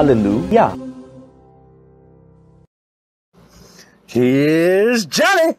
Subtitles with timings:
[0.00, 0.78] Hallelujah.
[4.06, 5.56] Here's Johnny.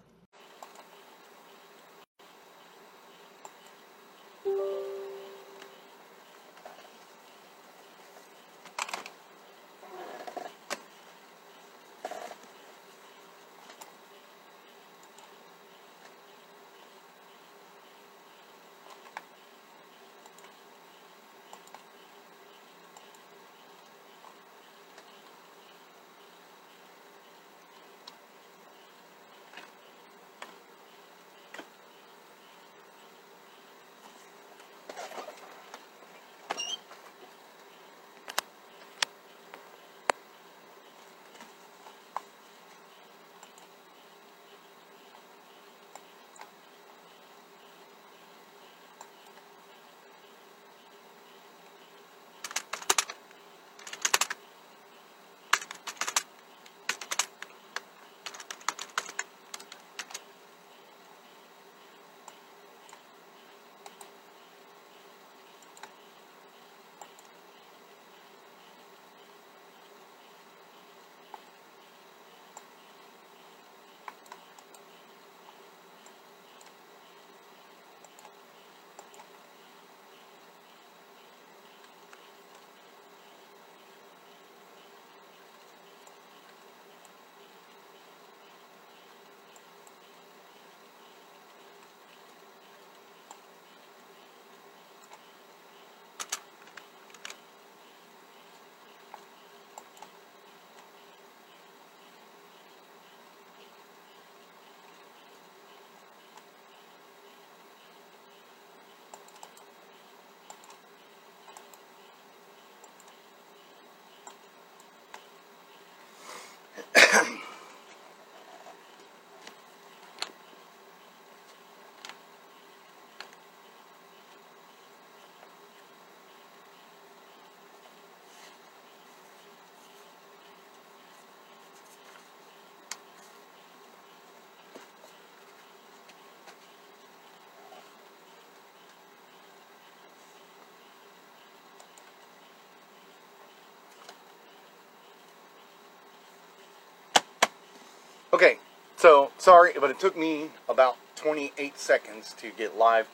[149.01, 153.07] So sorry, but it took me about 28 seconds to get live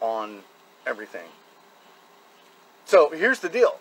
[0.00, 0.40] on
[0.84, 1.28] everything.
[2.86, 3.78] So here's the deal.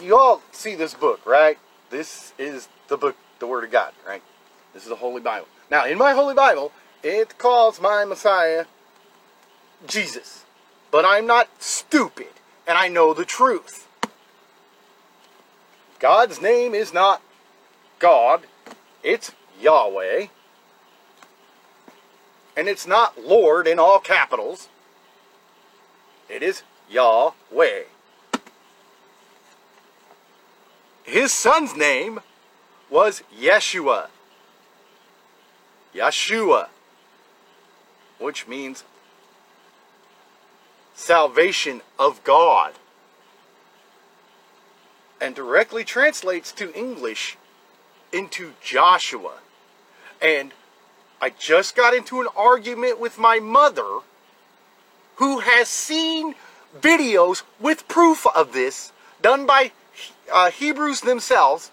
[0.00, 1.58] You all see this book, right?
[1.90, 4.22] This is the book, the Word of God, right?
[4.72, 5.46] This is the Holy Bible.
[5.70, 6.72] Now, in my Holy Bible,
[7.02, 8.64] it calls my Messiah
[9.86, 10.46] Jesus.
[10.90, 12.32] But I'm not stupid,
[12.66, 13.86] and I know the truth.
[15.98, 17.20] God's name is not
[17.98, 18.46] God,
[19.02, 20.28] it's Yahweh.
[22.56, 24.68] And it's not Lord in all capitals.
[26.28, 27.84] It is Yahweh.
[31.02, 32.20] His son's name
[32.88, 34.08] was Yeshua.
[35.94, 36.68] Yeshua.
[38.18, 38.84] Which means
[40.94, 42.74] salvation of God.
[45.20, 47.36] And directly translates to English
[48.12, 49.38] into Joshua.
[50.22, 50.52] And
[51.20, 54.00] I just got into an argument with my mother
[55.16, 56.34] who has seen
[56.78, 59.72] videos with proof of this done by
[60.32, 61.70] uh, Hebrews themselves,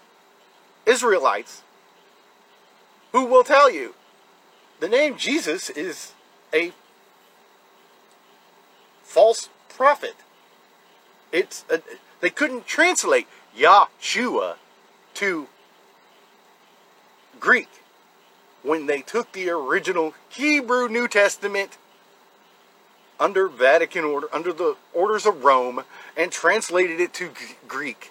[0.86, 1.62] Israelites,
[3.12, 3.94] who will tell you
[4.80, 6.12] the name Jesus is
[6.54, 6.72] a
[9.02, 10.14] false prophet.
[11.30, 11.82] It's a,
[12.20, 14.56] they couldn't translate Yahshua
[15.14, 15.48] to
[17.38, 17.81] Greek
[18.62, 21.78] when they took the original Hebrew New Testament
[23.18, 25.84] under Vatican order, under the orders of Rome,
[26.16, 27.30] and translated it to
[27.68, 28.10] Greek,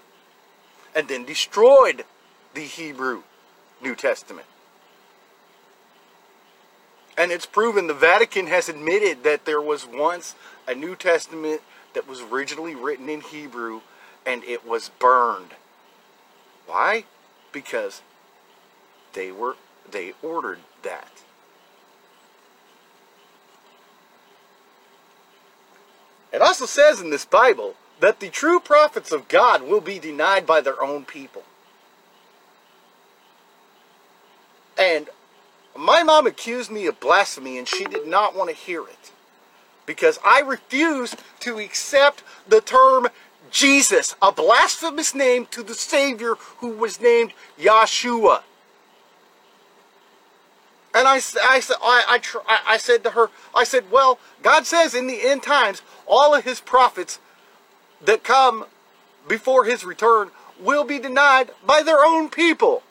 [0.96, 2.06] and then destroyed
[2.54, 3.24] the Hebrew
[3.82, 4.48] New Testament.
[7.18, 10.36] And it's proven the Vatican has admitted that there was once
[10.68, 11.62] a New Testament
[11.94, 13.82] that was originally written in Hebrew
[14.26, 15.52] and it was burned.
[16.66, 17.06] Why?
[17.52, 18.02] Because
[19.14, 19.56] they were
[19.90, 21.24] they ordered that.
[26.32, 30.46] It also says in this Bible that the true prophets of God will be denied
[30.46, 31.44] by their own people.
[34.78, 35.10] And
[35.78, 39.12] my mom accused me of blasphemy and she did not want to hear it.
[39.86, 43.10] Because I refuse to accept the term
[43.52, 48.44] Jesus, a blasphemous name to the Savior who was named Yahshua.
[50.94, 55.08] And I, I, I, I, I said to her, I said, well, God says in
[55.08, 57.20] the end times, all of his prophets
[58.04, 58.66] that come
[59.28, 62.84] before his return will be denied by their own people.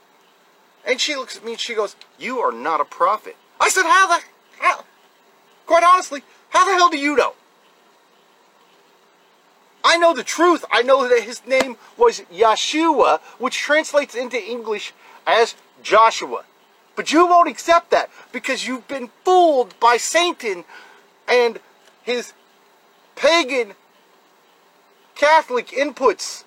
[0.86, 3.36] And she looks at me and she goes, you are not a prophet.
[3.60, 4.24] I said, how the,
[4.60, 4.84] how,
[5.66, 7.34] quite honestly, how the hell do you know?
[9.84, 10.64] I know the truth.
[10.70, 14.92] I know that his name was Yeshua, which translates into English
[15.26, 16.44] as Joshua.
[16.96, 20.64] But you won't accept that because you've been fooled by Satan
[21.28, 21.58] and
[22.02, 22.32] his
[23.16, 23.74] pagan
[25.14, 26.44] Catholic inputs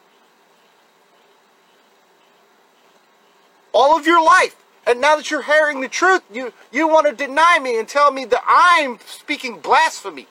[3.71, 4.55] all of your life.
[4.85, 8.11] And now that you're hearing the truth, you, you want to deny me and tell
[8.11, 10.27] me that I'm speaking blasphemy.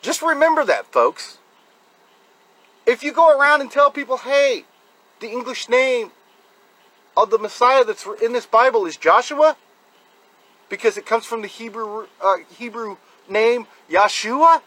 [0.00, 1.38] Just remember that, folks.
[2.86, 4.64] If you go around and tell people, hey,
[5.20, 6.12] the English name
[7.16, 9.56] of the Messiah that's in this Bible is Joshua,
[10.68, 12.96] because it comes from the Hebrew uh, Hebrew
[13.28, 14.62] name Yeshua,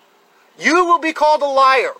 [0.57, 1.93] you will be called a liar.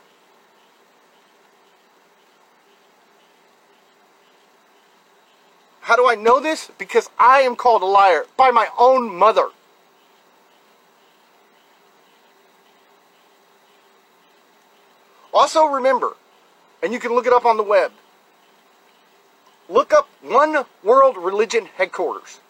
[5.82, 6.70] How do I know this?
[6.78, 9.50] Because I am called a liar by my own mother.
[15.34, 16.16] Also remember,
[16.82, 17.92] and you can look it up on the web,
[19.70, 22.42] look up One World Religion Headquarters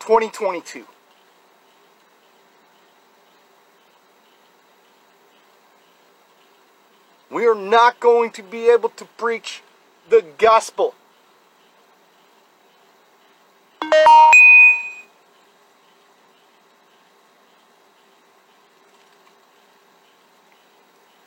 [0.00, 0.84] 2022.
[7.30, 9.62] We are not going to be able to preach
[10.10, 10.94] the gospel.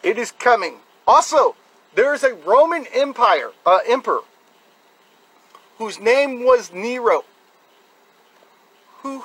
[0.03, 0.75] It is coming.
[1.07, 1.55] Also,
[1.95, 4.23] there is a Roman Empire uh, emperor
[5.77, 7.23] whose name was Nero,
[9.01, 9.23] who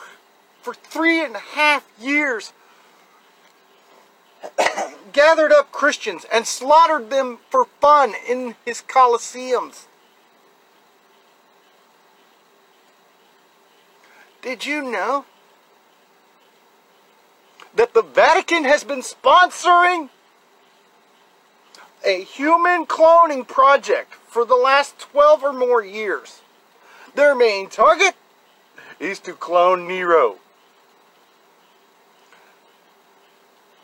[0.63, 2.53] for three and a half years
[5.13, 9.87] gathered up Christians and slaughtered them for fun in his colosseums.
[14.43, 15.27] Did you know
[17.75, 20.09] that the Vatican has been sponsoring
[22.05, 26.41] a human cloning project for the last 12 or more years?
[27.15, 28.15] Their main target
[28.99, 30.37] is to clone Nero.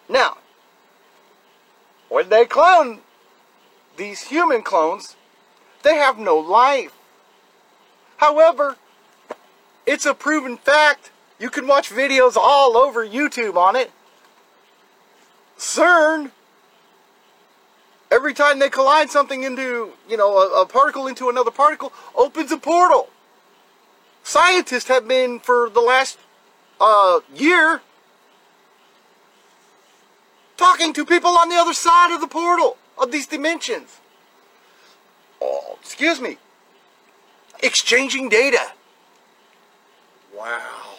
[0.09, 0.39] Now,
[2.09, 3.01] when they clone
[3.97, 5.17] these human clones,
[5.83, 6.93] they have no life.
[8.19, 8.77] However,
[9.85, 11.11] it's a proven fact.
[11.39, 13.91] You can watch videos all over YouTube on it.
[15.59, 16.31] CERN,
[18.11, 22.53] every time they collide something into, you know, a, a particle into another particle, opens
[22.53, 23.09] a portal.
[24.27, 26.19] Scientists have been, for the last
[26.81, 27.81] uh, year,
[30.57, 34.01] talking to people on the other side of the portal of these dimensions.
[35.41, 36.39] Oh, excuse me.
[37.63, 38.73] Exchanging data.
[40.37, 40.97] Wow.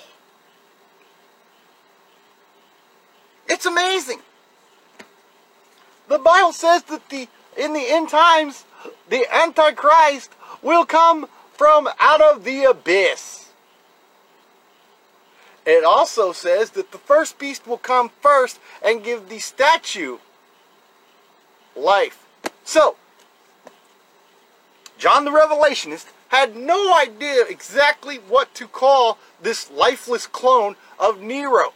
[3.49, 4.21] It's amazing.
[6.07, 8.63] The Bible says that the in the end times
[9.09, 10.31] the antichrist
[10.61, 11.27] will come
[11.57, 13.49] from out of the abyss.
[15.65, 20.19] It also says that the first beast will come first and give the statue
[21.75, 22.25] life.
[22.63, 22.95] So,
[24.97, 31.73] John the Revelationist had no idea exactly what to call this lifeless clone of Nero.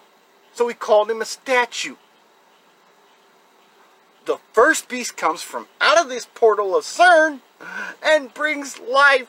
[0.54, 1.96] So he called him a statue.
[4.26, 7.40] The first beast comes from out of this portal of CERN
[8.04, 9.28] and brings life.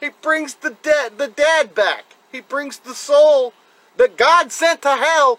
[0.00, 2.04] He brings the dead the dead back.
[2.30, 3.54] He brings the soul
[3.96, 5.38] that God sent to hell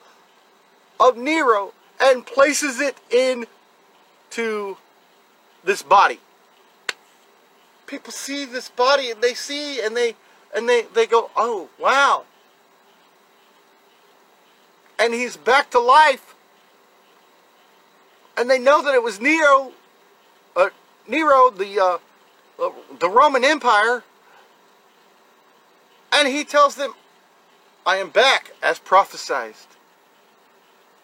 [1.00, 4.78] of Nero and places it into
[5.64, 6.20] this body.
[7.86, 10.16] People see this body and they see and they
[10.56, 12.24] and they, they go, oh wow.
[15.00, 16.34] And he's back to life.
[18.36, 19.72] And they know that it was Nero,
[20.56, 20.70] uh,
[21.08, 21.98] Nero, the uh,
[23.00, 24.04] the Roman Empire.
[26.12, 26.94] And he tells them,
[27.86, 29.56] I am back as prophesied.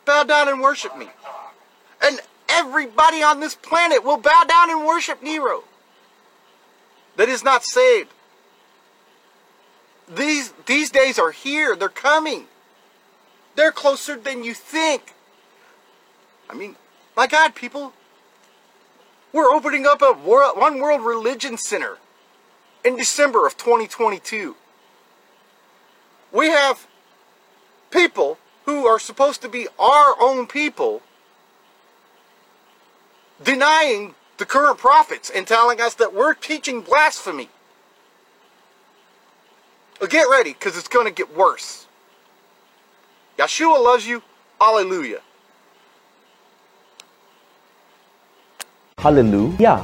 [0.05, 1.07] Bow down and worship me.
[2.01, 2.19] And
[2.49, 5.63] everybody on this planet will bow down and worship Nero
[7.15, 8.09] that is not saved.
[10.13, 11.75] These, these days are here.
[11.75, 12.47] They're coming.
[13.55, 15.13] They're closer than you think.
[16.49, 16.75] I mean,
[17.15, 17.93] my God, people.
[19.31, 21.97] We're opening up a world, one world religion center
[22.83, 24.55] in December of 2022.
[26.33, 26.87] We have
[27.91, 31.03] people who are supposed to be our own people
[33.43, 37.49] denying the current prophets and telling us that we're teaching blasphemy.
[40.01, 41.87] Well, get ready because it's going to get worse.
[43.37, 44.23] Yeshua loves you.
[44.59, 45.21] Hallelujah.
[48.97, 49.83] Hallelujah.